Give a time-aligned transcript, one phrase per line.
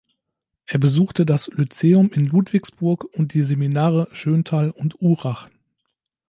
[0.65, 5.47] Er besuchte das Lyzeum in Ludwigsburg und die Seminare Schöntal und Urach.